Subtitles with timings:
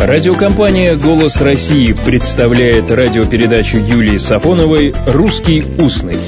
[0.00, 6.18] Радиокомпания «Голос России» представляет радиопередачу Юлии Сафоновой «Русский устный».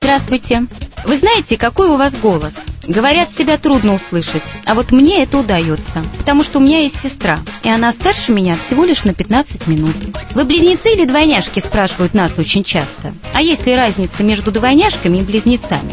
[0.00, 0.66] Здравствуйте.
[1.04, 2.54] Вы знаете, какой у вас голос?
[2.88, 7.38] Говорят, себя трудно услышать, а вот мне это удается, потому что у меня есть сестра,
[7.62, 9.94] и она старше меня всего лишь на 15 минут.
[10.34, 13.14] Вы близнецы или двойняшки, спрашивают нас очень часто.
[13.32, 15.92] А есть ли разница между двойняшками и близнецами?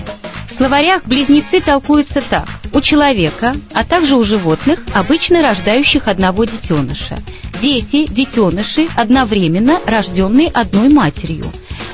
[0.50, 2.48] В словарях близнецы толкуются так.
[2.74, 7.18] У человека, а также у животных, обычно рождающих одного детеныша.
[7.62, 11.46] Дети, детеныши, одновременно рожденные одной матерью.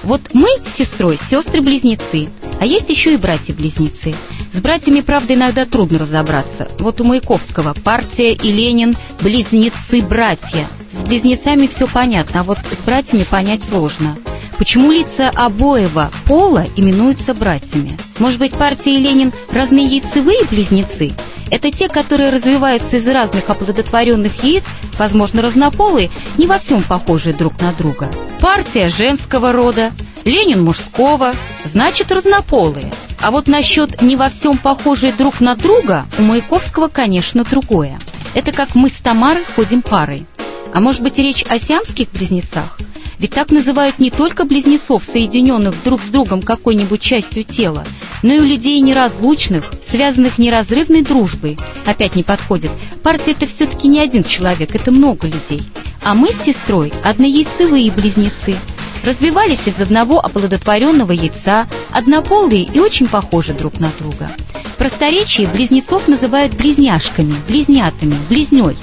[0.04, 2.30] Вот мы с сестрой сестры-близнецы,
[2.60, 4.16] а есть еще и братья-близнецы.
[4.54, 6.68] С братьями, правда, иногда трудно разобраться.
[6.80, 10.68] Вот у Маяковского партия и Ленин– близнецы-братья.
[10.92, 14.16] С близнецами все понятно, а вот с братьями понять сложно.
[14.58, 17.98] Почему лица обоего пола именуются братьями?
[18.18, 21.12] Может быть, партия и Ленин разные яйцевые близнецы?
[21.50, 24.64] Это те, которые развиваются из разных оплодотворенных яиц,
[24.98, 28.10] возможно, разнополые, не во всем похожие друг на друга.
[28.40, 29.92] Партия женского рода,
[30.26, 32.92] Ленин мужского, значит, разнополые.
[33.20, 37.98] А вот насчет не во всем похожие друг на друга у Маяковского, конечно, другое.
[38.34, 40.26] Это как мы с Тамарой ходим парой.
[40.74, 42.78] А может быть речь о сиамских близнецах?
[43.20, 47.84] Ведь так называют не только близнецов, соединенных друг с другом какой-нибудь частью тела,
[48.22, 51.58] но и у людей неразлучных, связанных неразрывной дружбой.
[51.86, 52.72] Опять не подходит.
[53.02, 55.62] Партия это все-таки не один человек, это много людей.
[56.04, 58.56] А мы с сестрой однояйцевые близнецы.
[59.04, 64.30] Развивались из одного оплодотворенного яйца, однополые и очень похожи друг на друга.
[64.64, 68.78] В просторечии близнецов называют близняшками, близнятами, близней.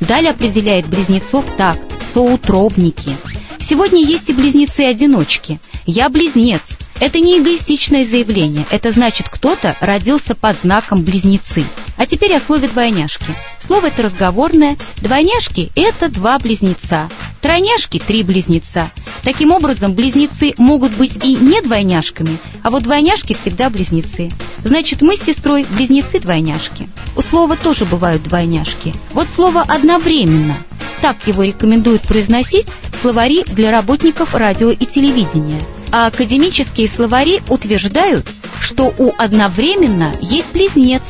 [0.00, 1.78] Далее определяет близнецов так–
[2.14, 3.10] соутробники–
[3.68, 5.58] Сегодня есть и близнецы-одиночки.
[5.86, 6.62] Я близнец.
[7.00, 8.64] Это не эгоистичное заявление.
[8.70, 11.64] Это значит, кто-то родился под знаком близнецы.
[11.96, 13.26] А теперь о слове двойняшки.
[13.60, 14.76] Слово это разговорное.
[14.98, 17.08] Двойняшки– это два близнеца.
[17.40, 18.88] Тройняшки– три близнеца.
[19.22, 24.30] Таким образом, близнецы могут быть и не двойняшками, а вот двойняшки всегда близнецы.
[24.64, 26.88] Значит, мы с сестрой близнецы-двойняшки.
[27.16, 28.94] У слова тоже бывают двойняшки.
[29.12, 30.54] Вот слово «одновременно».
[31.02, 32.68] Так его рекомендуют произносить
[33.06, 35.60] словари для работников радио и телевидения.
[35.92, 38.26] А академические словари утверждают,
[38.60, 41.02] что у одновременно есть близнец,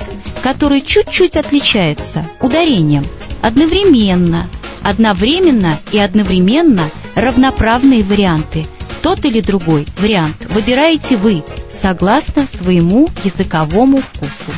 [0.43, 3.03] который чуть-чуть отличается ударением.
[3.41, 4.47] Одновременно.
[4.83, 8.67] Одновременно и одновременно равноправные варианты.
[9.01, 11.43] Тот или другой вариант выбираете вы,
[11.73, 14.53] согласно своему языковому вкусу.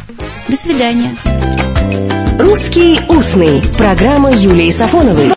[0.48, 1.16] До свидания.
[2.40, 5.26] «Русский устный»– программа Юлии Сафоновой.